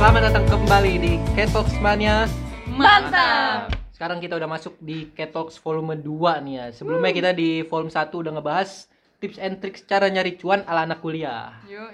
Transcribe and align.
Selamat 0.00 0.32
datang 0.32 0.48
kembali 0.48 0.94
di 0.96 1.12
Ketox 1.36 1.76
Mania. 1.84 2.24
Mantap. 2.72 3.68
Sekarang 3.92 4.16
kita 4.16 4.32
udah 4.40 4.48
masuk 4.48 4.72
di 4.80 5.12
Ketox 5.12 5.60
volume 5.60 5.92
2 5.92 6.40
nih 6.40 6.54
ya. 6.56 6.66
Sebelumnya 6.72 7.12
kita 7.12 7.30
di 7.36 7.60
volume 7.68 7.92
1 7.92 8.08
udah 8.08 8.32
ngebahas 8.32 8.88
tips 9.20 9.36
and 9.36 9.60
tricks 9.60 9.84
cara 9.84 10.08
nyari 10.08 10.40
cuan 10.40 10.64
ala 10.64 10.88
anak 10.88 11.04
kuliah. 11.04 11.52
Yo, 11.68 11.84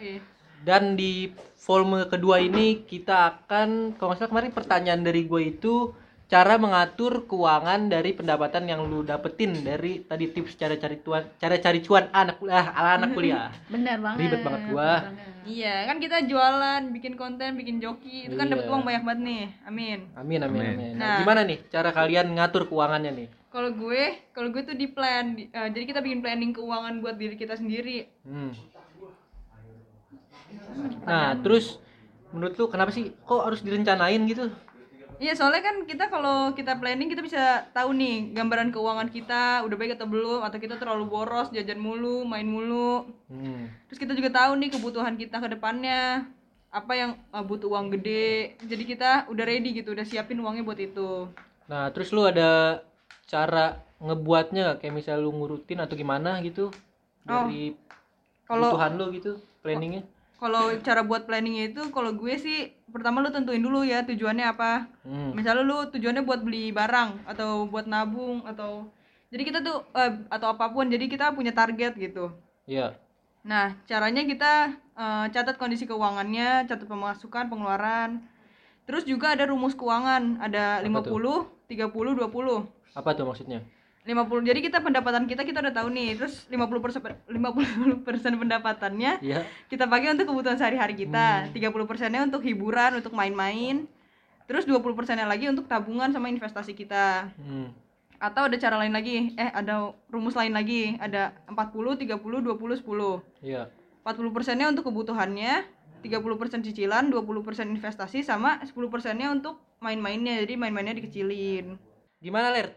Dan 0.62 0.94
di 0.94 1.34
volume 1.66 2.06
kedua 2.06 2.38
ini 2.38 2.86
kita 2.86 3.42
akan, 3.42 3.98
kalau 3.98 4.14
nggak 4.14 4.22
salah 4.22 4.30
kemarin 4.30 4.54
pertanyaan 4.54 5.02
dari 5.02 5.26
gue 5.26 5.42
itu 5.58 5.90
cara 6.26 6.58
mengatur 6.58 7.30
keuangan 7.30 7.86
dari 7.86 8.10
pendapatan 8.10 8.66
yang 8.66 8.82
lu 8.82 9.06
dapetin 9.06 9.62
dari 9.62 10.02
tadi 10.02 10.26
tips 10.26 10.58
cara 10.58 10.74
cari 10.74 10.98
cuan, 10.98 11.22
cara 11.38 11.54
cari 11.54 11.78
cuan 11.78 12.10
anak 12.10 12.42
kuliah 12.42 12.66
ala 12.74 12.90
anak 12.98 13.10
kuliah. 13.14 13.46
Bener 13.70 14.02
banget. 14.02 14.18
Ribet 14.26 14.40
banget 14.42 14.62
gua. 14.74 14.90
banget. 15.06 15.26
Iya, 15.46 15.86
kan 15.86 15.96
kita 16.02 16.26
jualan, 16.26 16.82
bikin 16.90 17.14
konten, 17.14 17.54
bikin 17.54 17.78
joki, 17.78 18.26
itu 18.26 18.34
kan 18.34 18.50
dapat 18.50 18.66
Iya. 18.66 18.72
uang 18.74 18.82
banyak 18.82 19.02
banget 19.06 19.20
nih. 19.22 19.44
Amin. 19.62 19.98
Amin 20.18 20.40
amin 20.42 20.58
Amin. 20.58 20.74
amin. 20.74 20.92
Nah, 20.98 21.06
Nah. 21.06 21.18
gimana 21.22 21.40
nih 21.46 21.58
cara 21.70 21.90
kalian 21.94 22.26
ngatur 22.34 22.66
keuangannya 22.66 23.12
nih? 23.14 23.28
Kalau 23.46 23.70
gue, 23.70 24.02
kalau 24.34 24.48
gue 24.50 24.62
tuh 24.66 24.74
di 24.74 24.90
plan, 24.90 25.24
di- 25.32 25.46
eh, 25.46 25.68
jadi 25.70 25.84
kita 25.86 26.02
bikin 26.02 26.20
planning 26.20 26.50
keuangan 26.50 26.98
buat 26.98 27.14
diri 27.14 27.38
kita 27.38 27.54
sendiri. 27.54 28.10
Hmm. 28.26 28.50
Nah, 31.06 31.38
terus 31.38 31.78
menurut 32.34 32.58
lu 32.58 32.66
kenapa 32.66 32.90
sih 32.90 33.14
kok 33.16 33.46
harus 33.46 33.62
direncanain 33.62 34.18
gitu? 34.26 34.50
Iya, 35.16 35.32
soalnya 35.32 35.64
kan 35.64 35.76
kita 35.88 36.12
kalau 36.12 36.52
kita 36.52 36.76
planning 36.76 37.08
kita 37.08 37.24
bisa 37.24 37.64
tahu 37.72 37.96
nih 37.96 38.36
gambaran 38.36 38.68
keuangan 38.68 39.08
kita 39.08 39.64
udah 39.64 39.76
baik 39.76 39.96
atau 39.96 40.08
belum, 40.08 40.44
atau 40.44 40.58
kita 40.60 40.76
terlalu 40.76 41.08
boros, 41.08 41.48
jajan 41.52 41.80
mulu, 41.80 42.28
main 42.28 42.44
mulu. 42.44 43.08
Hmm. 43.32 43.72
Terus 43.88 44.00
kita 44.00 44.12
juga 44.12 44.28
tahu 44.32 44.60
nih 44.60 44.70
kebutuhan 44.76 45.16
kita 45.16 45.40
ke 45.40 45.48
depannya 45.56 46.28
apa 46.68 46.92
yang 46.92 47.10
eh, 47.16 47.44
butuh 47.44 47.72
uang 47.72 47.96
gede. 47.96 48.60
Jadi 48.60 48.84
kita 48.84 49.30
udah 49.32 49.44
ready 49.48 49.72
gitu, 49.72 49.96
udah 49.96 50.04
siapin 50.04 50.36
uangnya 50.40 50.64
buat 50.66 50.80
itu. 50.80 51.32
Nah, 51.66 51.88
terus 51.90 52.12
lu 52.12 52.28
ada 52.28 52.84
cara 53.26 53.80
ngebuatnya 53.96 54.76
kayak 54.78 54.94
misal 54.94 55.24
lu 55.24 55.32
ngurutin 55.32 55.80
atau 55.80 55.96
gimana 55.96 56.38
gitu 56.44 56.68
dari 57.24 57.72
Kalau 58.44 58.70
kebutuhan 58.70 58.92
lu 59.00 59.06
gitu 59.16 59.32
planningnya? 59.64 60.04
Kalau 60.36 60.68
cara 60.80 61.00
buat 61.00 61.24
planningnya 61.24 61.72
itu 61.72 61.88
kalau 61.90 62.12
gue 62.12 62.34
sih 62.36 62.58
pertama 62.88 63.24
lu 63.24 63.32
tentuin 63.32 63.60
dulu 63.60 63.80
ya 63.82 64.04
tujuannya 64.04 64.46
apa 64.46 64.84
Hmm. 65.06 65.32
misalnya 65.32 65.62
lu 65.62 65.86
tujuannya 65.88 66.26
buat 66.26 66.42
beli 66.42 66.74
barang 66.74 67.24
atau 67.24 67.64
buat 67.64 67.86
nabung 67.86 68.42
atau 68.42 68.90
jadi 69.30 69.42
kita 69.42 69.58
tuh 69.62 69.86
eh, 69.94 70.12
atau 70.28 70.50
apa 70.50 70.66
pun 70.68 70.86
jadi 70.86 71.06
kita 71.06 71.30
punya 71.30 71.50
target 71.50 71.94
gitu 71.94 72.34
Iya. 72.66 72.98
nah 73.42 73.78
caranya 73.86 74.22
kita 74.22 74.52
eh, 74.98 75.26
catat 75.30 75.56
kondisi 75.56 75.86
keuangannya 75.86 76.66
catat 76.66 76.84
pemasukan 76.84 77.46
pengeluaran 77.46 78.20
terus 78.84 79.02
juga 79.02 79.34
ada 79.34 79.46
rumus 79.46 79.74
keuangan 79.74 80.42
ada 80.42 80.82
Apa 80.82 81.06
50 81.06 81.70
30 81.70 82.18
20 82.18 82.96
Apa 82.96 83.12
tuh 83.12 83.26
maksudnya? 83.26 83.60
50 84.06 84.46
jadi 84.46 84.60
kita 84.62 84.78
pendapatan 84.78 85.26
kita 85.26 85.42
kita 85.42 85.58
udah 85.58 85.74
tahu 85.74 85.90
nih 85.90 86.14
terus 86.14 86.46
50 86.46 86.78
persen 86.78 87.00
50 87.26 88.06
persen 88.06 88.32
pendapatannya 88.38 89.18
Iya. 89.18 89.42
kita 89.66 89.84
pakai 89.84 90.14
untuk 90.14 90.30
kebutuhan 90.30 90.54
sehari-hari 90.54 90.94
kita. 90.96 91.50
30 91.50 91.58
persennya 91.84 92.22
untuk 92.22 92.40
hiburan 92.40 92.96
untuk 92.96 93.10
main-main 93.12 93.90
terus 94.46 94.62
20 94.62 94.78
persennya 94.94 95.26
lagi 95.26 95.50
untuk 95.50 95.66
tabungan 95.66 96.08
sama 96.08 96.30
investasi 96.30 96.70
kita. 96.72 97.34
Hmm. 97.36 97.74
atau 98.16 98.48
ada 98.48 98.56
cara 98.56 98.80
lain 98.80 98.96
lagi 98.96 99.36
eh 99.36 99.52
ada 99.52 99.92
rumus 100.08 100.32
lain 100.32 100.56
lagi 100.56 100.96
ada 100.96 101.36
40 101.52 102.00
30 102.00 102.16
20 102.16 102.80
10 102.80 103.20
Iya. 103.44 103.68
40 104.00 104.32
persennya 104.32 104.72
untuk 104.72 104.88
kebutuhannya 104.88 105.66
30 106.00 106.40
persen 106.40 106.64
cicilan 106.64 107.12
20 107.12 107.42
persen 107.44 107.68
investasi 107.68 108.24
sama 108.24 108.62
10 108.64 108.72
persennya 108.88 109.28
untuk 109.28 109.60
main-mainnya 109.84 110.40
jadi 110.46 110.56
main-mainnya 110.56 110.96
dikecilin. 110.96 111.76
Gimana 112.16 112.48
ler 112.48 112.72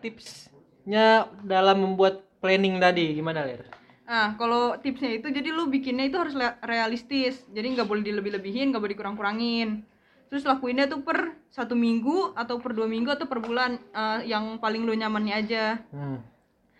tipsnya 0.79 1.28
dalam 1.44 1.84
membuat 1.84 2.23
planning 2.40 2.79
tadi? 2.79 3.12
Gimana 3.12 3.44
ler? 3.44 3.67
Nah, 4.09 4.34
kalau 4.40 4.73
tipsnya 4.79 5.19
itu 5.19 5.29
jadi 5.29 5.51
lu 5.51 5.67
bikinnya 5.67 6.07
itu 6.07 6.17
harus 6.17 6.34
realistis. 6.63 7.44
Jadi 7.51 7.75
nggak 7.78 7.85
boleh 7.85 8.01
dilebih-lebihin, 8.01 8.72
nggak 8.72 8.81
boleh 8.81 8.94
dikurang-kurangin. 8.95 9.84
Terus 10.31 10.45
lakuinnya 10.45 10.88
tuh 10.88 11.01
per 11.03 11.35
satu 11.51 11.73
minggu 11.75 12.34
atau 12.38 12.62
per 12.62 12.73
dua 12.73 12.85
minggu 12.85 13.09
atau 13.12 13.25
per 13.25 13.41
bulan 13.44 13.78
eh, 13.94 14.29
yang 14.29 14.57
paling 14.57 14.88
lu 14.88 14.95
nyamannya 14.95 15.35
aja. 15.35 15.78
Hmm. 15.91 16.22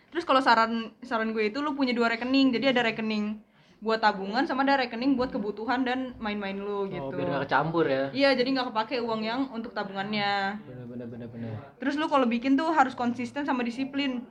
Terus 0.10 0.26
kalau 0.26 0.42
saran 0.42 0.90
saran 1.06 1.36
gue 1.36 1.54
itu 1.54 1.62
lu 1.62 1.78
punya 1.78 1.94
dua 1.94 2.10
rekening. 2.10 2.50
Jadi 2.56 2.66
ada 2.74 2.82
rekening 2.82 3.38
buat 3.80 4.02
tabungan 4.04 4.44
sama 4.44 4.68
ada 4.68 4.84
rekening 4.84 5.16
buat 5.16 5.32
kebutuhan 5.32 5.88
dan 5.88 6.12
main-main 6.20 6.58
lu 6.60 6.84
Oh, 6.84 6.86
gitu. 6.90 7.16
biar 7.16 7.30
nggak 7.30 7.44
kecampur 7.48 7.86
ya. 7.88 8.10
Iya, 8.12 8.30
jadi 8.36 8.50
nggak 8.58 8.68
kepake 8.74 8.96
uang 9.00 9.22
yang 9.24 9.42
untuk 9.54 9.72
tabungannya. 9.72 10.60
Bener 10.66 10.79
bener 11.00 11.08
bener 11.08 11.28
bener. 11.32 11.52
Terus 11.80 11.96
lu 11.96 12.12
kalau 12.12 12.28
bikin 12.28 12.60
tuh 12.60 12.68
harus 12.76 12.92
konsisten 12.92 13.48
sama 13.48 13.64
disiplin. 13.64 14.28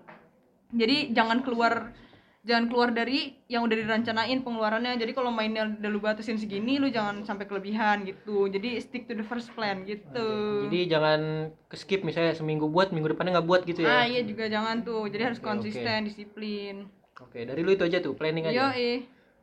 Jadi 0.69 1.17
jangan 1.17 1.41
keluar 1.41 1.97
jangan 2.45 2.69
keluar 2.69 2.89
dari 2.93 3.37
yang 3.49 3.65
udah 3.65 3.77
direncanain 3.77 4.45
pengeluarannya. 4.45 5.01
Jadi 5.01 5.13
kalau 5.17 5.33
mainnya 5.33 5.69
udah 5.69 5.89
lu 5.89 6.01
batasin 6.01 6.37
segini, 6.37 6.77
lu 6.77 6.93
jangan 6.93 7.25
sampai 7.25 7.49
kelebihan 7.49 8.05
gitu. 8.05 8.53
Jadi 8.53 8.77
stick 8.85 9.09
to 9.09 9.17
the 9.17 9.25
first 9.25 9.49
plan 9.57 9.89
gitu. 9.89 10.69
Jadi 10.69 10.93
jangan 10.93 11.53
ke 11.73 11.77
skip 11.81 12.05
misalnya 12.05 12.37
seminggu 12.37 12.69
buat 12.69 12.93
minggu 12.93 13.17
depannya 13.17 13.41
nggak 13.41 13.49
buat 13.49 13.63
gitu 13.65 13.85
ah 13.85 14.05
ya. 14.05 14.21
iya 14.21 14.23
juga 14.29 14.45
jangan 14.53 14.85
tuh. 14.85 15.09
Jadi 15.09 15.23
harus 15.25 15.41
Oke, 15.41 15.49
konsisten, 15.49 16.05
disiplin. 16.05 16.93
Oke, 17.19 17.49
dari 17.49 17.61
lu 17.65 17.73
itu 17.73 17.85
aja 17.89 17.99
tuh 18.05 18.13
planning 18.13 18.53
aja. 18.53 18.53
Yo 18.53 18.69
eh. 18.77 18.99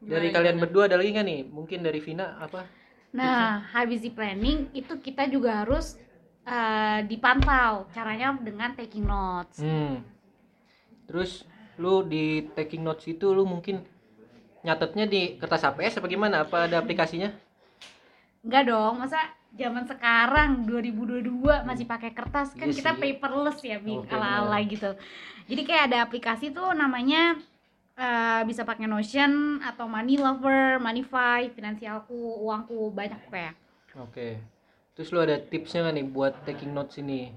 Dari 0.05 0.29
kalian 0.29 0.61
berdua 0.61 0.85
ada 0.85 1.01
lagi 1.01 1.17
nggak 1.17 1.25
nih? 1.25 1.41
Mungkin 1.49 1.81
dari 1.81 1.97
Vina 1.97 2.37
apa? 2.37 2.67
Nah, 3.15 3.63
habis 3.71 4.03
di 4.03 4.11
planning 4.11 4.75
itu 4.75 4.99
kita 4.99 5.25
juga 5.31 5.63
harus 5.63 5.95
eh, 6.45 6.99
dipantau. 7.09 7.89
Caranya 7.91 8.37
dengan 8.37 8.71
taking 8.77 9.05
notes. 9.05 9.59
Hmm. 9.59 10.05
Terus 11.09 11.45
lu 11.75 12.05
di 12.07 12.47
taking 12.55 12.81
notes 12.85 13.05
itu 13.09 13.33
lu 13.35 13.43
mungkin 13.43 13.83
nyatetnya 14.65 15.05
di 15.05 15.37
kertas 15.37 15.65
HPS 15.65 16.01
apa 16.01 16.07
gimana? 16.09 16.47
Apa 16.47 16.65
ada 16.65 16.81
aplikasinya? 16.81 17.29
Enggak 18.45 18.69
dong, 18.69 19.01
masa 19.01 19.17
zaman 19.55 19.87
sekarang 19.87 20.67
2022 20.67 21.63
masih 21.63 21.85
pakai 21.87 22.11
kertas 22.11 22.51
kan 22.53 22.67
Iya 22.67 22.75
kita 22.75 22.91
paperless 22.99 23.59
ya, 23.63 23.79
Bing, 23.79 24.03
Oke, 24.03 24.11
ala-ala 24.11 24.59
gitu. 24.67 24.91
Jadi 25.47 25.61
kayak 25.63 25.83
ada 25.89 25.97
aplikasi 26.03 26.51
tuh 26.51 26.75
namanya 26.75 27.39
eh, 27.95 28.41
bisa 28.43 28.67
pakai 28.67 28.85
Notion 28.85 29.63
atau 29.63 29.87
Money 29.87 30.19
Lover, 30.19 30.81
Moneyfy, 30.81 31.53
Finansialku, 31.55 32.43
uangku 32.43 32.91
banyak 32.91 33.21
kayak. 33.31 33.55
Oke. 33.95 34.54
Terus 34.95 35.11
lu 35.11 35.19
ada 35.19 35.35
tipsnya 35.37 35.83
nggak 35.83 35.95
nih 35.95 36.07
buat 36.07 36.33
taking 36.43 36.71
notes 36.71 36.95
ini? 36.97 37.35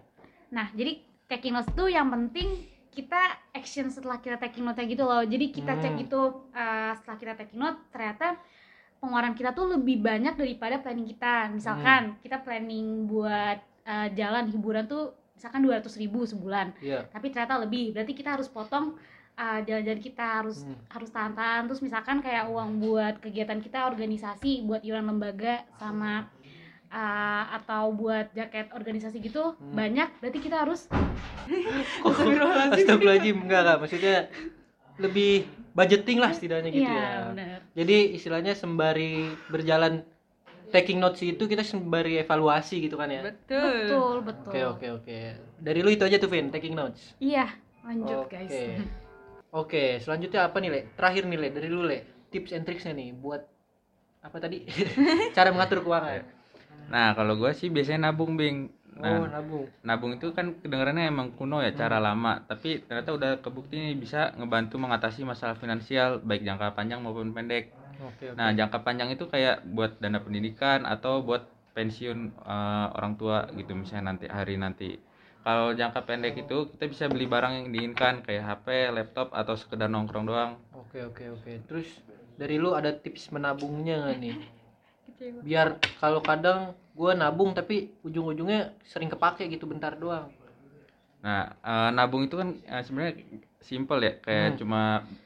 Nah, 0.49 0.71
jadi 0.73 1.03
taking 1.27 1.53
notes 1.53 1.69
tuh 1.75 1.91
yang 1.91 2.07
penting 2.09 2.55
kita 2.89 3.19
action 3.53 3.91
setelah 3.91 4.19
kita 4.19 4.39
taking 4.39 4.63
note 4.63 4.79
gitu 4.81 5.03
loh. 5.03 5.23
Jadi 5.23 5.51
kita 5.51 5.75
cek 5.77 5.93
Hmm. 5.93 6.01
gitu 6.01 6.21
uh, 6.51 6.93
setelah 6.95 7.19
kita 7.19 7.33
taking 7.37 7.59
note 7.59 7.79
ternyata 7.91 8.39
pengeluaran 8.99 9.35
kita 9.35 9.51
tuh 9.53 9.71
lebih 9.71 9.99
banyak 9.99 10.35
daripada 10.35 10.79
planning 10.79 11.07
kita. 11.09 11.51
Misalkan 11.51 12.19
kita 12.19 12.39
planning 12.39 13.07
buat 13.07 13.59
uh, 13.85 14.09
jalan 14.13 14.47
hiburan 14.49 14.87
tuh 14.87 15.15
misalkan 15.35 15.63
200.000 15.63 16.03
ribu 16.03 16.27
sebulan, 16.27 16.75
Iya. 16.83 17.07
tapi 17.11 17.31
ternyata 17.31 17.63
lebih. 17.63 17.95
Berarti 17.95 18.11
kita 18.11 18.35
harus 18.35 18.51
potong 18.51 18.99
uh, 19.39 19.61
jalan-jalan 19.63 20.03
kita 20.03 20.25
harus 20.43 20.67
Hmm. 20.67 20.75
harus 20.91 21.11
tahan-tahan. 21.11 21.71
Terus 21.71 21.79
misalkan 21.79 22.19
kayak 22.19 22.51
uang 22.51 22.83
buat 22.83 23.23
kegiatan 23.23 23.63
kita 23.63 23.87
organisasi, 23.87 24.67
buat 24.67 24.83
iuran 24.83 25.07
lembaga 25.07 25.63
sama 25.79 26.27
uh, 26.89 27.45
atau 27.55 27.93
buat 27.93 28.33
jaket 28.33 28.73
organisasi 28.73 29.21
gitu 29.21 29.55
Hmm. 29.57 29.75
banyak. 29.75 30.09
Berarti 30.21 30.39
kita 30.39 30.57
harus 30.63 30.89
Astagfirullahaladzim 32.07 32.87
enggak 33.41 33.61
enggak 33.65 33.77
maksudnya 33.79 34.17
lebih 34.99 35.47
budgeting 35.73 36.19
lah 36.19 36.35
setidaknya 36.35 36.71
gitu 36.71 36.91
Iya, 36.91 36.99
ya. 36.99 37.19
benar. 37.31 37.59
Jadi 37.73 37.97
istilahnya 38.19 38.53
sembari 38.53 39.15
berjalan 39.47 40.03
taking 40.69 40.99
notes 40.99 41.23
itu 41.23 41.41
kita 41.41 41.63
sembari 41.63 42.19
evaluasi 42.19 42.83
gitu 42.83 42.99
kan 42.99 43.09
ya. 43.09 43.23
Betul. 43.25 43.63
Betul, 43.63 44.15
betul. 44.27 44.51
Oke 44.51 44.61
oke 44.67 44.87
oke. 45.01 45.19
Dari 45.57 45.81
lu 45.81 45.91
itu 45.91 46.03
aja 46.03 46.19
tuh 46.19 46.29
Vin, 46.29 46.51
taking 46.51 46.75
notes. 46.75 47.15
Iya, 47.19 47.47
lanjut 47.87 48.27
Oke. 48.27 48.37
guys. 48.37 48.53
Oke, 49.49 49.97
selanjutnya 50.05 50.45
apa 50.45 50.61
nih, 50.61 50.69
Le? 50.69 50.81
Terakhir 50.93 51.25
nih, 51.25 51.39
Le, 51.41 51.49
dari 51.49 51.69
lu, 51.73 51.81
Le. 51.81 52.05
Tips 52.29 52.53
and 52.53 52.69
tricksnya 52.69 52.93
nih 52.93 53.17
buat 53.17 53.49
apa 54.21 54.37
tadi? 54.37 54.69
Cara 55.37 55.49
mengatur 55.49 55.81
keuangan. 55.81 56.21
Nah, 56.87 57.13
kalau 57.19 57.35
gue 57.41 57.51
sih 57.59 57.69
biasanya 57.75 58.11
nabung, 58.11 58.39
Bing. 58.41 58.71
Oh, 58.99 59.27
Nah, 59.27 59.31
nabung. 59.39 59.67
nabung 59.87 60.13
itu 60.19 60.35
kan 60.35 60.47
kedengarannya 60.63 61.07
emang 61.11 61.29
kuno 61.39 61.63
ya, 61.63 61.71
cara 61.75 61.99
lama. 62.03 62.43
Tapi 62.51 62.83
ternyata 62.87 63.11
udah 63.15 63.31
kebukti 63.45 63.75
nih 63.79 63.95
bisa 63.95 64.35
ngebantu 64.39 64.75
mengatasi 64.79 65.23
masalah 65.23 65.55
finansial 65.55 66.19
baik 66.25 66.43
jangka 66.43 66.75
panjang 66.79 66.99
maupun 67.05 67.31
pendek. 67.37 67.71
Oke, 68.03 68.31
oke. 68.31 68.37
Nah, 68.39 68.51
jangka 68.59 68.79
panjang 68.87 69.09
itu 69.15 69.25
kayak 69.31 69.63
buat 69.77 69.99
dana 70.03 70.19
pendidikan 70.23 70.83
atau 70.87 71.23
buat 71.23 71.47
pensiun 71.77 72.19
eh, 72.35 72.87
orang 72.97 73.13
tua 73.21 73.47
gitu 73.55 73.73
misalnya 73.79 74.15
nanti 74.15 74.27
hari 74.27 74.55
nanti. 74.59 74.99
Kalau 75.47 75.73
jangka 75.73 76.01
pendek 76.05 76.35
itu 76.45 76.57
kita 76.75 76.85
bisa 76.91 77.05
beli 77.07 77.25
barang 77.31 77.53
yang 77.55 77.67
diinginkan 77.73 78.15
kayak 78.27 78.43
HP, 78.45 78.67
laptop 78.93 79.31
atau 79.33 79.55
sekedar 79.55 79.89
nongkrong 79.89 80.27
doang. 80.27 80.53
Oke, 80.75 81.01
oke, 81.07 81.25
oke. 81.39 81.53
Terus 81.71 81.89
dari 82.37 82.59
lu 82.61 82.75
ada 82.75 82.91
tips 82.93 83.31
menabungnya 83.33 83.95
nggak 84.05 84.19
nih? 84.21 84.37
Biar 85.43 85.83
kalau 85.99 86.23
kadang 86.23 86.75
gue 86.95 87.13
nabung 87.15 87.55
tapi 87.55 87.95
ujung-ujungnya 88.07 88.75
sering 88.87 89.11
kepake 89.11 89.47
gitu 89.51 89.67
bentar 89.67 89.95
doang 89.95 90.31
Nah, 91.19 91.51
eh, 91.51 91.91
nabung 91.99 92.31
itu 92.31 92.39
kan 92.39 92.55
eh, 92.63 92.83
sebenarnya 92.87 93.15
simple 93.59 93.99
ya, 94.07 94.13
kayak 94.23 94.55
Hmm. 94.55 94.59
cuma 94.63 94.83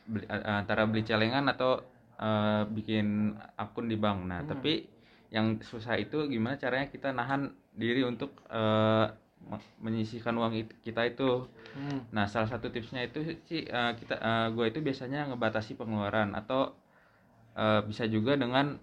beli- 0.09 0.25
eh, 0.25 0.57
antara 0.65 0.89
beli 0.89 1.05
celengan 1.05 1.45
atau 1.53 1.85
eh, 2.23 2.63
bikin 2.71 3.37
akun 3.61 3.93
di 3.93 3.97
bank. 4.01 4.25
Nah, 4.25 4.41
Hmm. 4.41 4.49
tapi 4.49 4.89
yang 5.29 5.61
susah 5.61 6.01
itu 6.01 6.17
gimana 6.33 6.57
caranya 6.57 6.89
kita 6.89 7.13
nahan 7.13 7.53
diri 7.77 8.09
untuk 8.09 8.33
me- 9.43 9.69
menyisihkan 9.85 10.33
uang 10.39 10.55
it- 10.55 10.77
kita 10.81 11.03
itu. 11.13 11.45
Hmm. 11.77 12.01
Nah, 12.15 12.25
salah 12.25 12.49
satu 12.49 12.73
tipsnya 12.73 13.05
itu 13.05 13.37
sih 13.45 13.69
eh, 13.69 13.93
kita 14.01 14.17
gue 14.55 14.65
itu 14.73 14.81
biasanya 14.81 15.29
ngebatasi 15.29 15.77
pengeluaran 15.77 16.33
atau 16.33 16.73
eh, 17.53 17.81
bisa 17.85 18.09
juga 18.09 18.33
dengan 18.39 18.81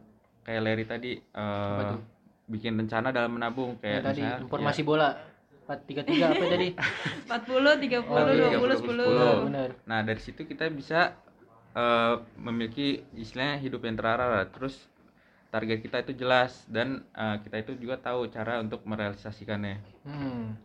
kayak 0.50 0.62
Larry 0.66 0.86
tadi 0.90 1.12
eh, 1.22 1.81
tuh? 1.94 2.01
bikin 2.50 2.74
rencana 2.74 3.13
dalam 3.13 3.38
menabung 3.38 3.78
kayak 3.78 4.01
tadi 4.01 4.25
misalnya, 4.25 4.42
informasi 4.42 4.81
bola 4.81 5.10
433 5.69 6.34
apa 6.34 6.46
tadi 6.50 6.69
40, 7.30 8.01
30, 8.01 8.10
Oh, 8.10 8.25
iya, 8.34 8.57
20, 8.57 8.81
10. 8.81 8.98
10. 8.98 9.06
Iya, 9.06 9.31
benar 9.46 9.69
Nah 9.86 10.00
dari 10.01 10.18
situ 10.18 10.42
kita 10.50 10.66
bisa 10.74 11.13
eh, 11.78 12.16
memiliki 12.42 13.06
istilahnya 13.13 13.62
hidup 13.62 13.86
yang 13.86 13.94
terarah. 13.94 14.42
Terus 14.50 14.90
target 15.54 15.86
kita 15.86 16.01
itu 16.01 16.25
jelas 16.25 16.66
dan 16.66 17.06
eh, 17.13 17.38
kita 17.46 17.62
itu 17.62 17.72
juga 17.78 18.01
tahu 18.01 18.25
cara 18.34 18.57
untuk 18.57 18.81
merealisasikannya. 18.90 19.78
Hmm. 20.10 20.57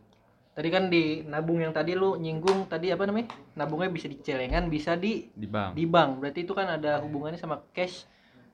Tadi 0.55 0.69
kan 0.71 0.87
di 0.87 1.27
nabung 1.27 1.59
yang 1.59 1.75
tadi 1.75 1.99
lu 1.99 2.15
nyinggung 2.17 2.71
tadi 2.71 2.89
apa 2.95 3.05
namanya? 3.05 3.29
Nabungnya 3.59 3.91
bisa 3.91 4.07
di 4.07 4.17
celengan, 4.23 4.71
bisa 4.71 4.95
di 4.95 5.29
di 5.35 5.45
bank. 5.51 5.75
di 5.77 5.85
bank. 5.85 6.23
Berarti 6.23 6.47
itu 6.47 6.55
kan 6.55 6.81
ada 6.81 7.03
hubungannya 7.03 7.37
sama 7.37 7.61
cash 7.75 8.07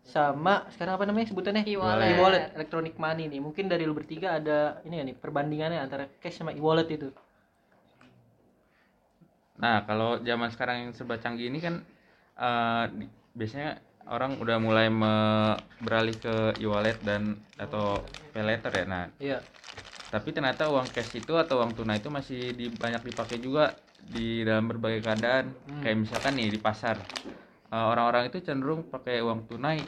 sama 0.04 0.66
sekarang 0.74 0.94
apa 0.98 1.04
namanya 1.06 1.28
sebutannya? 1.30 1.62
E-wallet. 1.66 2.16
E-wallet, 2.16 2.44
electronic 2.56 2.94
money 2.98 3.28
nih. 3.30 3.40
Mungkin 3.42 3.64
dari 3.70 3.84
lu 3.86 3.94
bertiga 3.94 4.38
ada 4.40 4.80
ini 4.86 4.94
ya 5.00 5.04
nih 5.06 5.16
perbandingannya 5.16 5.78
antara 5.80 6.04
cash 6.22 6.40
sama 6.40 6.50
e-wallet 6.56 6.88
itu. 6.90 7.08
Nah 9.60 9.84
kalau 9.84 10.18
zaman 10.24 10.48
sekarang 10.48 10.76
yang 10.88 10.90
serba 10.96 11.20
canggih 11.20 11.52
ini 11.52 11.60
kan 11.60 11.74
di- 12.96 13.10
biasanya 13.36 13.78
orang 14.08 14.40
udah 14.42 14.56
mulai 14.58 14.86
me- 14.90 15.58
beralih 15.84 16.16
ke 16.18 16.34
e-wallet 16.58 16.98
dan 17.04 17.36
atau 17.60 18.02
pay 18.32 18.42
later 18.42 18.72
ya. 18.72 18.84
Nah 18.88 19.04
Iya. 19.20 19.38
tapi 20.10 20.34
ternyata 20.34 20.66
uang 20.66 20.90
cash 20.90 21.14
itu 21.22 21.32
atau 21.38 21.62
uang 21.62 21.72
tunai 21.78 22.02
itu 22.02 22.10
masih 22.10 22.40
di, 22.58 22.66
banyak 22.66 23.02
dipakai 23.14 23.38
juga 23.38 23.78
di 24.10 24.42
dalam 24.42 24.66
berbagai 24.66 25.06
keadaan 25.06 25.54
Hmm. 25.68 25.82
kayak 25.86 25.96
misalkan 26.02 26.34
nih 26.34 26.48
di 26.50 26.58
pasar 26.58 26.96
orang-orang 27.70 28.28
itu 28.30 28.38
cenderung 28.42 28.82
pakai 28.90 29.22
uang 29.22 29.46
tunai 29.46 29.78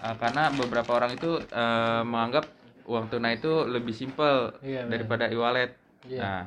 Eh, 0.00 0.16
karena 0.16 0.48
beberapa 0.48 0.96
orang 0.96 1.12
itu 1.12 1.36
eh, 1.52 2.02
menganggap 2.08 2.48
uang 2.88 3.12
tunai 3.12 3.36
itu 3.36 3.52
lebih 3.68 3.92
simpel 3.92 4.56
Iya, 4.64 4.88
benar. 4.88 4.90
daripada 4.96 5.24
e-wallet 5.28 5.70
Iya. 6.08 6.20
nah 6.24 6.42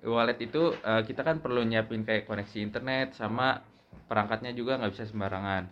e-wallet 0.00 0.38
itu 0.40 0.72
eh, 0.80 1.02
kita 1.04 1.20
kan 1.20 1.36
perlu 1.44 1.60
nyiapin 1.68 2.02
kayak 2.08 2.24
koneksi 2.24 2.58
internet 2.64 3.12
sama 3.12 3.60
perangkatnya 4.08 4.56
juga 4.56 4.80
nggak 4.80 4.92
bisa 4.96 5.04
sembarangan 5.04 5.68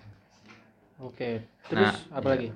Oke. 1.02 1.43
Terus 1.67 1.91
Nah, 2.06 2.19
apa 2.20 2.29
iya. 2.29 2.32
lagi? 2.37 2.49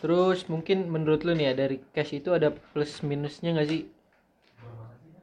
Terus 0.00 0.38
mungkin 0.52 0.90
menurut 0.92 1.24
lu 1.24 1.32
nih 1.38 1.52
ya 1.52 1.54
dari 1.56 1.76
cash 1.94 2.12
itu 2.18 2.32
ada 2.34 2.48
plus 2.52 3.00
minusnya 3.04 3.54
nggak 3.56 3.68
sih? 3.68 3.82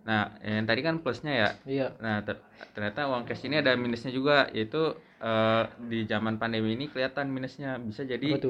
Nah 0.02 0.34
yang 0.42 0.66
tadi 0.66 0.82
kan 0.82 0.96
plusnya 1.04 1.34
ya 1.34 1.50
Iya. 1.66 1.88
Nah, 2.02 2.26
ter- 2.26 2.42
ternyata 2.74 3.06
uang 3.14 3.30
cash 3.30 3.46
ini 3.46 3.62
ada 3.62 3.78
minusnya 3.78 4.10
juga, 4.10 4.50
yaitu 4.50 4.98
eh, 5.22 5.64
di 5.86 6.10
zaman 6.10 6.42
pandemi 6.42 6.74
ini 6.74 6.90
kelihatan 6.90 7.30
minusnya 7.30 7.78
bisa 7.78 8.02
jadi 8.02 8.42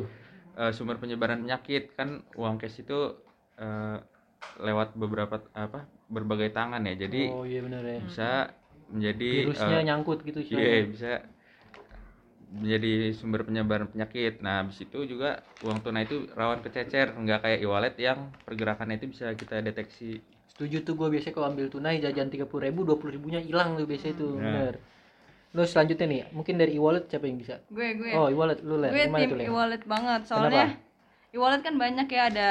eh, 0.56 0.72
sumber 0.72 0.96
penyebaran 0.96 1.44
penyakit 1.44 1.92
kan 2.00 2.24
uang 2.40 2.56
cash 2.64 2.80
itu 2.80 3.20
eh, 3.60 4.00
lewat 4.64 4.96
beberapa 4.96 5.44
apa 5.52 5.88
berbagai 6.08 6.56
tangan 6.56 6.88
ya, 6.88 6.96
jadi 7.08 7.22
oh 7.32 7.44
iya 7.44 7.60
benar 7.64 7.84
ya. 7.84 8.00
bisa 8.04 8.32
menjadi 8.92 9.32
Virusnya 9.48 9.78
eh, 9.80 9.84
nyangkut 9.88 10.20
gitu 10.28 10.40
iya 10.40 10.48
istilahnya. 10.48 10.84
bisa 10.92 11.12
menjadi 12.52 13.16
sumber 13.16 13.48
penyebaran 13.48 13.88
penyakit. 13.88 14.44
Nah, 14.44 14.64
habis 14.64 14.84
itu 14.84 15.00
juga 15.08 15.40
uang 15.64 15.80
tunai 15.88 16.04
itu 16.04 16.28
rawan 16.36 16.60
kececer, 16.60 17.16
nggak 17.16 17.40
kayak 17.48 17.60
e-wallet 17.64 17.96
yang 17.96 18.28
pergerakannya 18.44 19.00
itu 19.00 19.08
bisa 19.16 19.32
kita 19.40 19.64
deteksi. 19.64 20.20
Setuju 20.62 20.86
tuh 20.86 20.94
gue 20.94 21.18
biasanya 21.18 21.34
kalau 21.34 21.48
ambil 21.50 21.74
tunai 21.74 21.98
jajan 21.98 22.30
30 22.30 22.46
ribu, 22.62 22.86
20 22.86 23.18
ribunya 23.18 23.42
hilang 23.42 23.82
tuh 23.82 23.90
biasanya 23.90 24.14
tuh, 24.14 24.38
Ya. 24.38 24.46
bener. 24.46 24.74
Terus 25.50 25.74
selanjutnya 25.74 26.06
nih, 26.06 26.22
mungkin 26.38 26.54
dari 26.62 26.78
e-wallet 26.78 27.10
siapa 27.10 27.26
yang 27.26 27.42
bisa? 27.42 27.66
Gue, 27.66 27.98
gue. 27.98 28.14
Oh 28.14 28.30
e-wallet, 28.30 28.62
lu 28.62 28.78
lah, 28.78 28.94
gue 28.94 29.10
tim 29.10 29.26
tuh 29.26 29.38
Len? 29.42 29.50
e-wallet 29.50 29.82
banget 29.90 30.22
soalnya 30.30 30.78
e-wallet 31.34 31.66
kan 31.66 31.82
banyak 31.82 32.06
ya 32.14 32.30
ada 32.30 32.48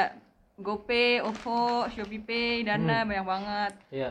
GoPay, 0.59 1.23
OVO, 1.23 1.87
ShopeePay, 1.87 2.67
Dana 2.67 2.99
Hmm. 2.99 3.07
banyak 3.15 3.25
banget. 3.31 3.71
Iya. 3.95 4.09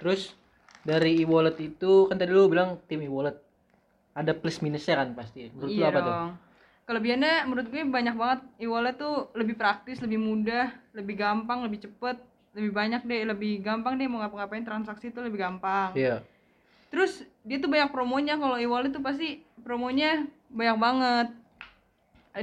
Terus 0.00 0.32
dari 0.88 1.20
e-wallet 1.20 1.60
itu 1.60 2.08
kan 2.08 2.16
tadi 2.16 2.32
lu 2.32 2.48
bilang 2.48 2.80
tim 2.88 3.04
e-wallet 3.04 3.36
ada 4.16 4.32
plus 4.32 4.64
minusnya 4.64 5.04
kan 5.04 5.12
pasti. 5.12 5.52
Menurut 5.52 5.68
lu 5.68 5.76
iya 5.76 5.92
apa 5.92 6.00
tuh? 6.00 6.08
dong. 6.16 6.30
Kelebihannya 6.88 7.34
menurut 7.44 7.68
gue 7.68 7.84
banyak 7.84 8.16
banget 8.16 8.40
e-wallet 8.56 8.96
tuh 8.96 9.28
lebih 9.36 9.52
praktis, 9.60 10.00
lebih 10.00 10.16
mudah, 10.16 10.72
lebih 10.96 11.20
gampang, 11.20 11.60
lebih 11.60 11.84
cepet, 11.84 12.16
lebih 12.58 12.74
banyak 12.74 13.02
deh, 13.06 13.22
lebih 13.22 13.62
gampang 13.62 13.94
deh 13.94 14.10
mau 14.10 14.18
ngapa-ngapain 14.18 14.66
transaksi 14.66 15.14
itu 15.14 15.22
lebih 15.22 15.38
gampang. 15.38 15.94
Iya. 15.94 16.26
Terus 16.90 17.22
dia 17.46 17.62
tuh 17.62 17.70
banyak 17.70 17.94
promonya 17.94 18.34
kalau 18.34 18.58
e-wallet 18.58 18.90
tuh 18.90 19.00
pasti 19.00 19.46
promonya 19.62 20.26
banyak 20.50 20.76
banget. 20.82 21.28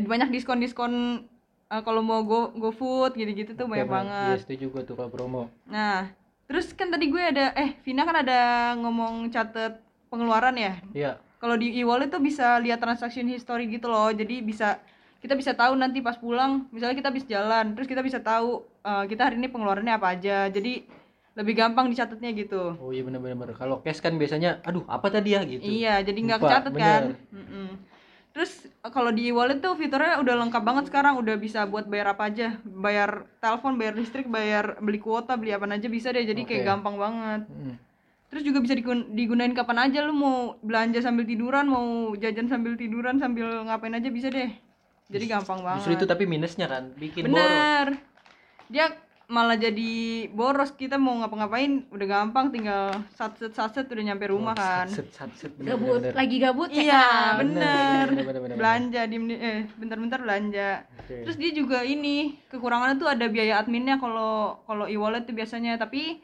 Banyak 0.08 0.32
diskon-diskon 0.32 1.24
eh, 1.68 1.82
kalau 1.84 2.00
mau 2.00 2.24
go 2.24 2.56
GoFood 2.56 3.20
gitu-gitu 3.20 3.60
tuh 3.60 3.68
banyak 3.68 3.90
Oke, 3.92 3.96
banget. 4.00 4.36
Iya, 4.40 4.44
setuju 4.48 4.66
gue 4.72 4.82
tuh 4.88 4.96
kalau 4.96 5.12
promo. 5.12 5.44
Nah, 5.68 6.08
terus 6.48 6.72
kan 6.72 6.88
tadi 6.88 7.12
gue 7.12 7.20
ada 7.20 7.52
eh 7.60 7.76
Vina 7.84 8.08
kan 8.08 8.24
ada 8.24 8.40
ngomong 8.80 9.28
catet 9.34 9.84
pengeluaran 10.08 10.56
ya. 10.56 10.74
Iya. 10.96 11.12
Kalau 11.44 11.60
di 11.60 11.76
e-wallet 11.76 12.08
tuh 12.08 12.24
bisa 12.24 12.56
lihat 12.64 12.80
transaction 12.80 13.28
history 13.28 13.68
gitu 13.68 13.92
loh. 13.92 14.08
Jadi 14.16 14.40
bisa 14.40 14.80
kita 15.26 15.34
bisa 15.34 15.58
tahu 15.58 15.74
nanti 15.74 16.06
pas 16.06 16.22
pulang, 16.22 16.70
misalnya 16.70 16.94
kita 17.02 17.10
habis 17.10 17.26
jalan, 17.26 17.74
terus 17.74 17.90
kita 17.90 18.06
bisa 18.06 18.22
tahu 18.22 18.62
eh, 18.86 19.04
kita 19.10 19.22
hari 19.26 19.42
ini 19.42 19.50
pengeluarannya 19.50 19.94
apa 19.98 20.14
aja. 20.14 20.46
Jadi 20.48 20.86
lebih 21.36 21.54
gampang 21.58 21.92
dicatatnya 21.92 22.32
gitu. 22.32 22.80
Oh 22.80 22.96
iya 22.96 23.04
benar-benar. 23.04 23.52
Kalau 23.60 23.84
cash 23.84 24.00
kan 24.00 24.16
biasanya, 24.16 24.64
aduh 24.64 24.88
apa 24.88 25.12
tadi 25.12 25.36
ya 25.36 25.44
gitu. 25.44 25.68
Iya, 25.68 26.00
jadi 26.06 26.16
nggak 26.16 26.40
Lupa, 26.40 26.48
kecatet 26.48 26.74
kan. 26.78 27.04
bener. 27.12 27.34
Mm-mm. 27.36 27.68
Terus 28.36 28.52
kalau 28.92 29.12
di 29.16 29.32
e-wallet 29.32 29.64
tuh 29.64 29.80
fiturnya 29.80 30.20
udah 30.20 30.36
lengkap 30.44 30.64
banget 30.64 30.92
sekarang, 30.92 31.16
udah 31.20 31.36
bisa 31.40 31.64
buat 31.68 31.88
bayar 31.88 32.20
apa 32.20 32.28
aja, 32.28 32.60
bayar 32.64 33.32
telepon, 33.40 33.80
bayar 33.80 33.96
listrik, 33.96 34.28
bayar 34.28 34.76
beli 34.84 35.00
kuota, 35.00 35.40
beli 35.40 35.56
apa 35.56 35.68
aja 35.72 35.88
bisa 35.88 36.12
deh. 36.12 36.24
Jadi 36.24 36.44
kayak 36.44 36.64
Oke. 36.64 36.68
gampang 36.68 36.96
banget. 37.00 37.42
Mm. 37.48 37.76
Terus 38.28 38.44
juga 38.44 38.60
bisa 38.60 38.76
digun- 38.76 39.08
digunain 39.16 39.56
kapan 39.56 39.88
aja 39.88 40.04
lu 40.04 40.12
mau 40.12 40.60
belanja 40.60 41.00
sambil 41.00 41.24
tiduran, 41.24 41.68
mau 41.72 42.12
jajan 42.20 42.52
sambil 42.52 42.76
tiduran, 42.76 43.16
sambil 43.20 43.64
ngapain 43.64 43.96
aja 43.96 44.12
bisa 44.12 44.28
deh. 44.28 44.52
Jadi 45.08 45.26
gampang 45.32 45.64
banget. 45.64 45.88
Justru 45.88 45.94
itu 45.96 46.06
tapi 46.10 46.24
minusnya 46.28 46.68
kan 46.68 46.92
bikin 47.00 47.32
boros. 47.32 47.96
Dia 48.68 48.90
malah 49.26 49.58
jadi 49.58 49.94
boros 50.30 50.70
kita 50.72 51.02
mau 51.02 51.18
ngapa-ngapain 51.18 51.90
udah 51.90 52.06
gampang 52.06 52.54
tinggal 52.54 52.94
satset 53.18 53.58
satset 53.58 53.90
udah 53.90 54.04
nyampe 54.06 54.30
rumah 54.30 54.54
kan. 54.54 54.86
Set 54.86 55.10
set 55.10 55.34
set 55.34 55.52
bener, 55.58 55.74
gabut 55.74 55.98
bener, 55.98 56.02
bener. 56.06 56.14
lagi 56.14 56.36
gabut 56.38 56.70
check 56.70 56.86
Iya, 56.86 57.02
out. 57.02 57.38
bener. 57.42 58.06
bener, 58.06 58.22
bener, 58.22 58.42
bener. 58.46 58.56
Belanja 58.56 59.02
di 59.04 59.18
eh 59.34 59.60
bentar-bentar 59.74 60.20
belanja. 60.22 60.70
Oke. 61.02 61.16
Terus 61.26 61.38
dia 61.38 61.52
juga 61.52 61.82
ini 61.82 62.38
kekurangannya 62.46 62.96
tuh 62.96 63.10
ada 63.10 63.26
biaya 63.26 63.58
adminnya 63.58 63.98
kalau 63.98 64.62
kalau 64.64 64.86
e-wallet 64.86 65.26
tuh 65.26 65.34
biasanya 65.34 65.74
tapi 65.76 66.22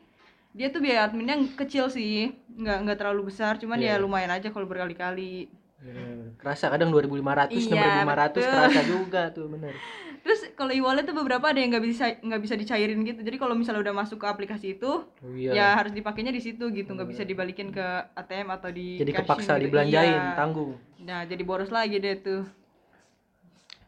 dia 0.53 0.69
tuh 0.69 0.83
biaya 0.83 1.09
adminnya 1.09 1.41
kecil 1.55 1.89
sih, 1.89 2.27
nggak 2.53 2.77
nggak 2.85 2.97
terlalu 2.99 3.31
besar, 3.31 3.55
cuman 3.57 3.79
Iya. 3.79 3.97
ya 3.97 4.03
lumayan 4.03 4.29
aja 4.29 4.51
kalau 4.51 4.67
berkali-kali. 4.67 5.49
Bener. 5.81 6.37
Kerasa 6.37 6.69
kadang 6.69 6.93
2500, 6.93 7.49
Iya, 7.49 8.05
6500 8.05 8.29
betul. 8.29 8.45
kerasa 8.45 8.81
juga 8.85 9.21
tuh 9.33 9.47
bener. 9.49 9.73
Terus 10.21 10.53
kalau 10.53 10.69
e-wallet 10.69 11.01
tuh 11.01 11.17
beberapa 11.17 11.49
ada 11.49 11.57
yang 11.57 11.73
nggak 11.73 11.85
bisa 11.85 12.05
nggak 12.21 12.41
bisa 12.45 12.53
dicairin 12.53 13.01
gitu. 13.01 13.25
Jadi 13.25 13.37
kalau 13.41 13.57
misalnya 13.57 13.81
udah 13.81 13.95
masuk 14.05 14.21
ke 14.21 14.27
aplikasi 14.29 14.77
itu, 14.77 15.01
Oh, 15.01 15.33
iya. 15.33 15.51
ya 15.51 15.67
harus 15.73 15.89
dipakainya 15.91 16.29
di 16.29 16.41
situ 16.41 16.69
gitu, 16.69 16.93
nggak 16.93 17.09
bisa 17.09 17.25
dibalikin 17.25 17.73
ke 17.73 17.85
ATM 18.13 18.53
atau 18.53 18.69
di 18.69 19.01
Jadi 19.01 19.11
kepaksa 19.17 19.57
gitu. 19.57 19.73
dibelanjain, 19.73 20.13
Iya. 20.13 20.37
tanggung. 20.37 20.77
Nah, 21.01 21.25
jadi 21.25 21.41
boros 21.41 21.73
lagi 21.73 21.97
deh 21.97 22.15
tuh. 22.21 22.45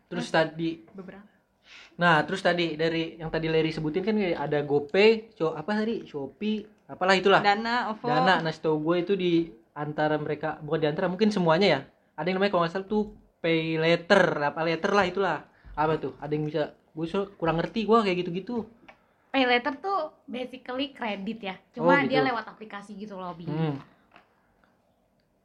Terus 0.09 0.29
tadi 0.29 0.81
Beberapa. 0.93 1.25
Nah, 1.93 2.25
terus 2.25 2.41
tadi 2.41 2.73
dari 2.73 3.21
yang 3.21 3.29
tadi 3.29 3.45
Larry 3.53 3.69
sebutin 3.69 4.01
kan 4.01 4.17
ada 4.17 4.65
GoPay, 4.65 5.29
so, 5.37 5.53
apa 5.53 5.77
tadi? 5.77 6.01
Shopee, 6.09 6.65
apalah 6.89 7.13
itulah. 7.13 7.41
Dana, 7.45 7.93
OVO. 7.93 8.09
Dana, 8.09 8.41
nah 8.41 8.49
setahu 8.49 8.81
gue 8.81 8.95
itu 9.05 9.13
di 9.13 9.33
antara 9.77 10.17
mereka, 10.17 10.57
bukan 10.65 10.79
di 10.81 10.87
antara, 10.89 11.05
mungkin 11.05 11.29
semuanya 11.29 11.67
ya. 11.69 11.79
Ada 12.17 12.33
yang 12.33 12.37
namanya 12.41 12.51
kalau 12.57 12.61
nggak 12.65 12.73
salah 12.73 12.89
tuh 12.89 13.03
pay 13.37 13.77
letter, 13.77 14.23
apa 14.41 14.59
letter 14.65 14.91
lah 14.93 15.05
itulah. 15.05 15.37
Apa 15.73 15.97
tuh? 15.97 16.13
Ada 16.21 16.33
yang 16.33 16.45
bisa, 16.45 16.61
gue 16.71 17.05
so, 17.05 17.27
kurang 17.35 17.57
ngerti 17.57 17.83
gue 17.83 17.97
kayak 17.99 18.17
gitu-gitu. 18.21 18.65
pay 19.33 19.49
later 19.49 19.73
tuh 19.81 20.13
basically 20.29 20.93
kredit 20.93 21.39
ya 21.41 21.55
Oh, 21.57 21.89
cuma 21.89 22.05
dia 22.05 22.21
gitu. 22.21 22.29
lewat 22.29 22.45
aplikasi 22.45 22.93
gitu 22.93 23.17
loh 23.17 23.33
Bi. 23.33 23.49
Hmm. 23.49 23.81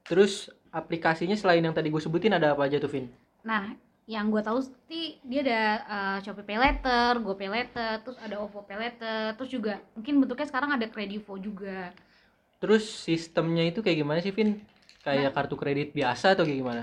Terus 0.05 0.49
aplikasinya 0.69 1.33
selain 1.33 1.65
yang 1.65 1.73
tadi 1.73 1.89
gue 1.89 1.97
sebutin 1.97 2.37
ada 2.37 2.53
apa 2.53 2.69
aja 2.69 2.77
tuh, 2.77 2.93
Vin? 2.93 3.09
nah 3.41 3.73
yang 4.05 4.29
gue 4.29 4.41
tahu 4.41 4.61
sih 4.89 5.17
dia 5.21 5.41
ada 5.45 5.61
uh, 5.85 6.19
Shopee 6.21 6.45
Pay 6.45 6.57
Later, 6.57 7.17
GoPay 7.21 7.49
Later, 7.49 8.01
terus 8.01 8.17
ada 8.17 8.41
OVO 8.41 8.65
Pay 8.65 8.77
Later, 8.77 9.37
terus 9.37 9.51
juga 9.53 9.81
mungkin 9.93 10.21
bentuknya 10.21 10.49
sekarang 10.49 10.71
ada 10.73 10.85
Kredivo 10.89 11.37
juga. 11.37 11.93
Terus 12.57 12.85
sistemnya 12.89 13.65
itu 13.65 13.81
kayak 13.81 14.01
gimana 14.01 14.21
sih, 14.21 14.33
Vin? 14.33 14.65
Kayak 15.05 15.33
kartu 15.33 15.57
kredit 15.57 15.93
biasa 15.93 16.37
atau 16.37 16.45
kayak 16.45 16.61
gimana? 16.61 16.83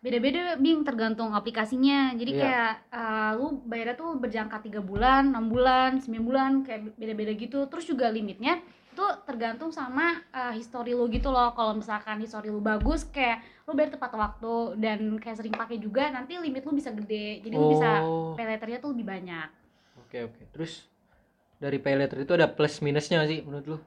Beda-beda 0.00 0.56
Bing 0.56 0.80
tergantung 0.80 1.36
aplikasinya. 1.36 2.16
Jadi 2.16 2.32
Iya. 2.32 2.40
kayak 2.40 2.72
uh, 2.88 3.30
lu 3.36 3.46
bayarnya 3.68 3.96
tuh 4.00 4.16
berjangka 4.16 4.64
tiga 4.64 4.80
bulan, 4.80 5.28
enam 5.28 5.52
bulan, 5.52 6.00
9 6.00 6.24
bulan 6.24 6.64
kayak 6.64 6.96
beda-beda 6.96 7.32
gitu. 7.36 7.68
Terus 7.68 7.84
juga 7.84 8.08
limitnya 8.08 8.64
itu 8.90 9.04
tergantung 9.28 9.70
sama 9.70 10.18
uh, 10.32 10.52
histori 10.56 10.96
lu 10.96 11.04
gitu 11.12 11.28
loh. 11.28 11.52
Kalau 11.52 11.76
misalkan 11.76 12.16
histori 12.18 12.48
lu 12.48 12.64
bagus 12.64 13.04
kayak 13.04 13.44
lu 13.68 13.76
bayar 13.76 13.92
tepat 13.92 14.12
waktu 14.16 14.54
dan 14.80 14.98
kayak 15.20 15.36
sering 15.36 15.52
pakai 15.52 15.76
juga 15.76 16.08
nanti 16.08 16.40
limit 16.40 16.64
lu 16.64 16.72
bisa 16.72 16.90
gede. 16.96 17.44
Jadi 17.44 17.54
lu 17.54 17.68
bisa 17.76 18.00
Oh. 18.00 18.32
pay 18.32 18.48
letternya 18.48 18.80
tuh 18.80 18.96
lebih 18.96 19.04
banyak. 19.04 19.48
Oke, 20.00 20.26
oke. 20.26 20.42
Terus 20.50 20.88
dari 21.60 21.76
pay 21.76 21.92
itu 22.00 22.32
ada 22.32 22.48
plus 22.48 22.80
minusnya 22.80 23.20
sih 23.28 23.44
menurut 23.44 23.66
lu? 23.68 23.78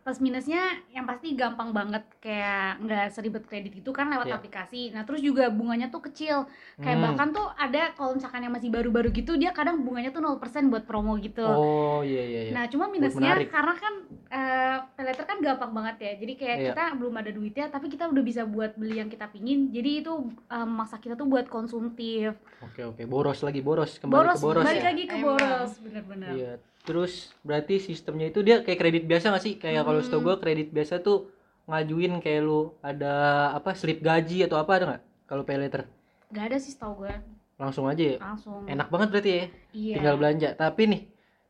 Plus 0.00 0.18
minusnya 0.18 0.62
yang 0.88 1.04
pasti 1.04 1.32
gampang 1.32 1.68
banget 1.70 2.00
kayak 2.18 2.80
nggak 2.80 3.06
seribet 3.10 3.44
kredit 3.44 3.72
gitu 3.72 3.90
kan 3.90 4.08
lewat 4.08 4.26
Iya. 4.26 4.36
aplikasi 4.36 4.82
nah 4.90 5.02
terus 5.02 5.20
juga 5.20 5.48
bunganya 5.48 5.88
tuh 5.88 6.00
kecil 6.02 6.48
kayak 6.76 6.96
Hmm. 6.96 7.04
bahkan 7.06 7.28
tuh 7.30 7.44
ada 7.52 7.92
kalau 7.92 8.12
misalkan 8.12 8.40
yang 8.40 8.50
masih 8.50 8.68
baru-baru 8.68 9.10
gitu 9.10 9.34
dia 9.34 9.50
kadang 9.50 9.80
bunganya 9.80 10.08
tuh 10.08 10.20
0% 10.20 10.40
buat 10.66 10.82
promo 10.82 11.18
gitu 11.18 11.44
Oh, 11.44 12.00
iya 12.00 12.22
iya 12.22 12.40
iya. 12.42 12.52
nah 12.52 12.64
cuma 12.66 12.86
minusnya 12.86 13.20
menarik. 13.36 13.48
karena 13.48 13.74
kan 13.74 13.94
eh 14.28 14.76
paylater 14.92 15.24
kan 15.24 15.38
gampang 15.38 15.72
banget 15.72 15.96
ya 15.98 16.12
jadi 16.16 16.32
kayak 16.34 16.56
Iya. 16.58 16.66
kita 16.70 16.84
belum 16.94 17.14
ada 17.14 17.30
duitnya 17.30 17.66
tapi 17.68 17.86
kita 17.86 18.04
udah 18.06 18.22
bisa 18.22 18.42
buat 18.44 18.72
beli 18.74 18.96
yang 18.96 19.08
kita 19.08 19.26
pingin 19.26 19.68
jadi 19.68 20.02
itu 20.02 20.12
eh, 20.46 20.64
memaksa 20.64 20.96
kita 20.96 21.14
tuh 21.14 21.26
buat 21.26 21.46
konsumtif 21.46 22.32
Oke, 22.60 22.82
oke. 22.84 23.02
Boros 23.04 23.38
lagi, 23.40 23.60
boros. 23.60 23.96
Kembali 23.96 24.18
boros, 24.24 24.34
ke 24.34 24.42
boros 24.42 24.64
balik 24.64 24.80
ya. 24.80 24.88
lagi 24.88 25.02
ke 25.04 25.14
Emang. 25.14 25.36
boros 25.36 25.72
bener-bener 25.78 26.32
Iya. 26.32 26.52
Terus 26.88 27.12
berarti 27.42 27.76
sistemnya 27.78 28.26
itu 28.26 28.40
dia 28.40 28.64
kayak 28.64 28.78
kredit 28.78 29.04
biasa 29.04 29.28
nggak 29.28 29.44
sih? 29.44 29.54
Kayak 29.54 29.84
kalau 29.84 30.00
Hmm. 30.00 30.06
setahu 30.08 30.22
gua 30.22 30.36
kredit 30.36 30.72
biasa 30.72 30.98
tuh 30.98 31.28
ngajuin 31.66 32.16
kayak 32.18 32.40
lu 32.40 32.72
ada 32.80 33.12
apa 33.52 33.76
slip 33.76 34.00
gaji 34.00 34.40
atau 34.42 34.56
apa 34.56 34.72
ada 34.72 34.84
nggak? 34.88 35.02
Kalau 35.26 35.44
pay 35.44 35.56
letter 35.56 35.84
nggak 36.28 36.44
ada 36.46 36.56
sih 36.56 36.72
tau 36.74 36.92
gue 36.94 37.08
langsung 37.56 37.84
aja 37.84 38.00
ya. 38.00 38.16
langsung 38.18 38.64
Enak 38.64 38.88
banget 38.88 39.08
berarti 39.10 39.30
ya. 39.30 39.44
iya 39.72 39.94
Tinggal 39.96 40.16
belanja. 40.16 40.48
Tapi 40.54 40.82
nih, 40.86 41.00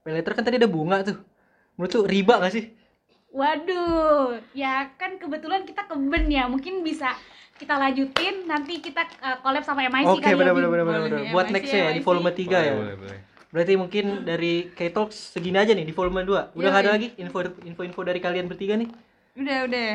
pay 0.01 0.13
letter 0.13 0.33
kan 0.33 0.43
tadi 0.43 0.57
ada 0.57 0.67
bunga 0.67 1.03
tuh. 1.03 1.19
Menurut 1.75 1.91
tuh 1.93 2.03
riba 2.05 2.35
nggak 2.37 2.53
sih? 2.53 2.65
Waduh, 3.31 4.35
ya 4.51 4.91
kan 4.95 5.15
kebetulan 5.15 5.63
kita 5.63 5.85
keben 5.85 6.27
ya, 6.27 6.47
mungkin 6.47 6.81
bisa 6.81 7.13
kita 7.55 7.75
lanjutin 7.75 8.43
nanti 8.45 8.79
kita 8.79 9.05
uh, 9.19 9.39
collab 9.39 9.63
sama 9.63 9.85
MIC 9.85 10.07
Oke, 10.09 10.23
kali 10.25 10.33
ya. 10.33 10.37
benar 10.37 10.55
Bim. 10.55 10.63
benar 10.65 10.81
benar 10.81 10.99
Buat 11.29 11.47
next 11.51 11.71
ya 11.71 11.91
di 11.91 12.01
MIC. 12.01 12.07
volume 12.09 12.31
3 12.31 12.39
ya. 12.41 12.73
boleh, 12.73 12.75
boleh, 12.75 12.97
boleh. 12.97 13.19
Berarti 13.49 13.81
mungkin 13.81 14.29
dari 14.29 14.69
K-Talks 14.77 15.33
segini 15.33 15.57
aja 15.57 15.73
nih 15.73 15.89
di 15.89 15.95
volume 15.97 16.21
2. 16.21 16.53
Udah 16.53 16.69
nggak 16.69 16.85
ada 16.85 16.93
lagi 17.01 17.09
info 17.17 17.41
info 17.65 18.01
dari 18.05 18.21
kalian 18.21 18.45
bertiga 18.45 18.77
nih. 18.77 18.89
Udah, 19.41 19.59
udah. 19.65 19.93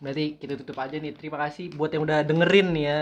Berarti 0.00 0.24
kita 0.40 0.56
tutup 0.56 0.80
aja 0.80 0.96
nih. 0.96 1.12
Terima 1.12 1.36
kasih 1.44 1.76
buat 1.76 1.92
yang 1.92 2.08
udah 2.08 2.24
dengerin 2.24 2.68
nih 2.72 2.84
ya. 2.88 3.00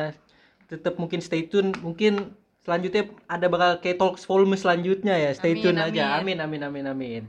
Tetap 0.66 0.98
mungkin 0.98 1.22
stay 1.22 1.46
tune. 1.46 1.70
Mungkin 1.78 2.34
selanjutnya 2.66 3.14
ada 3.30 3.46
bakal 3.46 3.78
K-Talks 3.78 4.26
volume 4.26 4.58
selanjutnya 4.58 5.14
ya. 5.14 5.30
Stay 5.38 5.54
Amin, 5.54 5.62
tune 5.62 5.78
aja. 5.78 6.18
amin. 6.18 6.38
Amin 6.42 6.60
amin 6.62 6.62
amin 6.66 6.84
amin. 6.90 7.22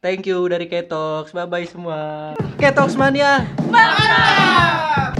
Thank 0.00 0.24
you 0.24 0.48
dari 0.48 0.64
K-Talks. 0.64 1.36
Bye 1.36 1.44
bye 1.44 1.68
semua. 1.68 2.32
K-Talks 2.56 2.96
mania. 2.96 3.44
Bye. 3.68 5.19